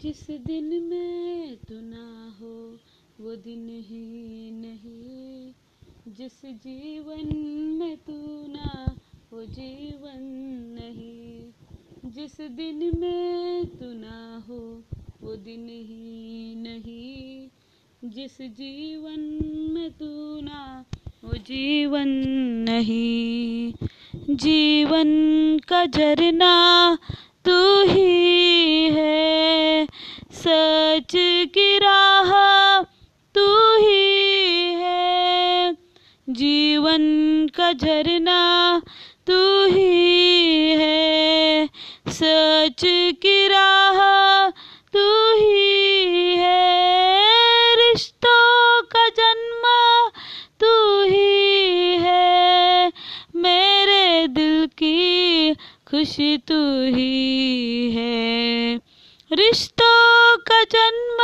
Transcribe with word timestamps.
जिस 0.00 0.30
दिन 0.30 0.82
में 0.82 1.56
तू 1.56 1.74
ना 1.74 2.36
हो, 2.40 2.78
वो 3.20 3.36
दिन 3.36 3.68
ही 3.68 4.50
नहीं। 4.50 5.52
जिस 6.08 6.46
जीवन 6.46 7.36
में 7.80 7.96
तू 7.96 8.46
ना 8.52 8.96
वो 9.32 9.44
जीवन 9.44 10.18
नहीं। 10.80 11.50
जिस 12.10 12.40
दिन 12.40 13.00
में 13.00 13.66
तू 13.66 13.92
ना 13.92 14.44
हो, 14.48 14.84
वो 15.22 15.36
दिन 15.36 15.68
ही 15.68 16.54
नहीं। 16.54 17.48
जिस 18.04 18.42
जीवन 18.42 19.20
में 19.74 19.90
तू 19.90 20.40
ना 20.40 20.84
वो 21.24 21.32
जीवन 21.36 22.08
नहीं। 22.68 23.72
जीवन 24.30 25.08
का 25.68 25.86
झरना 25.86 26.96
तू 27.44 27.82
ही 27.82 28.22
है 28.26 28.31
सच 30.46 31.12
की 31.54 31.78
राह 31.78 32.30
तू 33.34 33.76
ही 33.76 34.24
है। 34.74 35.72
जीवन 36.30 37.02
का 37.56 37.72
झरना 37.72 38.82
तू 39.26 39.64
ही 39.64 40.70
है। 40.70 41.66
सच 42.08 42.82
की 43.22 43.48
राह 43.48 44.50
तू 44.92 45.34
ही 45.34 46.36
है। 46.36 47.22
रिश्तों 47.76 48.82
का 48.82 49.08
जन्म 49.08 49.62
तू 50.60 51.02
ही 51.02 51.96
है। 52.00 52.92
मेरे 53.36 54.26
दिल 54.26 54.66
की 54.66 55.54
खुशी 55.90 56.36
तू 56.36 56.84
ही 56.96 57.90
है। 57.90 58.74
रिश्तों 59.32 59.91
का 60.52 60.64
जन्म 60.64 61.18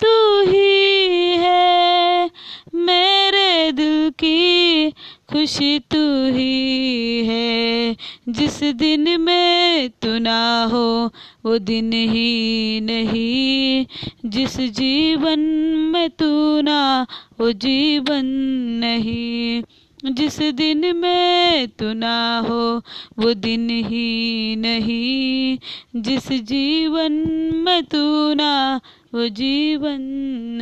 तू 0.00 0.40
ही 0.50 0.96
है। 1.36 2.30
मेरे 2.74 3.72
दिल 3.72 4.10
की 4.10 4.90
खुशी 5.30 5.78
तू 5.78 6.26
ही 6.26 7.22
है। 7.26 7.96
जिस 8.28 8.60
दिन 8.62 9.20
में 9.20 9.88
तू 9.88 10.18
ना 10.18 10.64
हो, 10.72 11.12
वो 11.44 11.58
दिन 11.58 11.92
ही 11.92 12.80
नहीं। 12.80 13.86
जिस 14.26 14.56
जीवन 14.56 15.40
में 15.94 16.10
तू 16.10 16.60
ना 16.60 17.06
वो 17.40 17.52
जीवन 17.52 18.26
नहीं। 18.80 19.49
जिस 20.04 20.38
दिन 20.38 20.96
में 20.96 21.68
तू 21.68 21.92
ना 21.92 22.38
हो, 22.38 22.82
वो 23.18 23.34
दिन 23.34 23.70
ही 23.70 24.56
नहीं। 24.56 25.58
जिस 25.96 26.32
जीवन 26.32 27.12
में 27.54 27.84
तू 27.84 28.34
ना, 28.34 28.80
वो 29.14 29.28
जीवन 29.28 29.98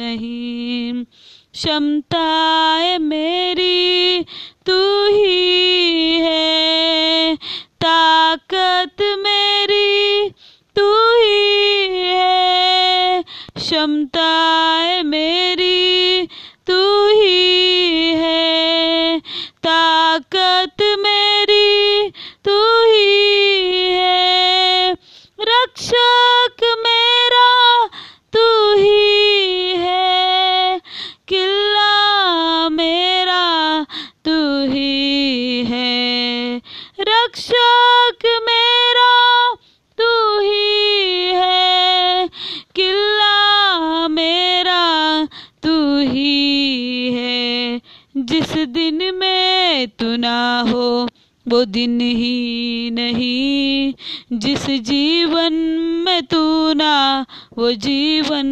नहीं। 0.01 1.05
क्षमताए 1.53 2.99
मेरी 2.99 4.25
तू 4.67 5.07
ही 5.07 6.13
है। 6.21 7.37
ताकत 7.81 8.97
मेरी 9.01 10.29
तू 10.77 10.95
ही 11.23 12.07
है। 12.07 13.23
क्षमताए 13.57 15.03
मेरी 15.03 16.27
तू 16.67 17.09
ही 17.09 18.08
तू 34.25 34.65
ही 34.73 35.63
है। 35.65 36.57
रक्षक 37.01 38.17
मेरा, 38.25 39.55
तू 39.99 40.41
ही 40.41 41.27
है। 41.35 42.29
किला 42.75 44.09
मेरा, 44.09 45.25
तू 45.63 45.99
ही 45.99 47.11
है। 47.13 47.81
जिस 48.17 48.53
दिन 48.53 49.15
में 49.15 49.87
तू 49.89 50.17
ना 50.17 50.61
हो, 50.61 51.09
वो 51.49 51.65
दिन 51.65 52.01
ही 52.01 52.91
नहीं। 52.91 53.95
जिस 54.33 54.67
जीवन 54.81 55.53
में 56.05 56.23
तू 56.23 56.73
ना, 56.73 57.25
वो 57.59 57.73
जीवन 57.73 58.47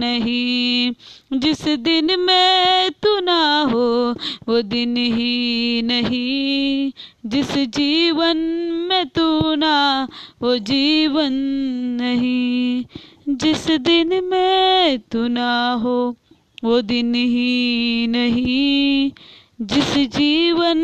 नहीं। 0.00 0.92
जिस 1.38 1.64
दिन 1.68 2.20
में 2.20 2.90
तू 3.02 3.20
ना 3.20 3.41
वो 4.48 4.62
दिन 4.62 4.96
ही 4.96 5.82
नहीं 5.82 6.92
जिस 7.26 7.52
जीवन 7.58 8.36
में 8.88 9.08
तू 9.08 9.54
ना, 9.54 10.08
वो 10.42 10.58
जीवन 10.58 11.32
नहीं 12.00 12.84
जिस 13.28 13.66
दिन 13.70 14.24
में 14.24 14.98
तू 14.98 15.26
ना 15.28 15.72
हो, 15.72 16.16
वो 16.64 16.80
दिन 16.82 17.14
ही 17.14 18.06
नहीं 18.06 19.10
जिस 19.60 19.96
जीवन 20.08 20.78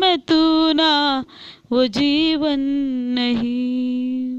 में 0.00 0.18
तू 0.18 0.72
ना, 0.72 1.24
वो 1.72 1.86
जीवन 1.86 2.60
नहीं। 3.18 4.24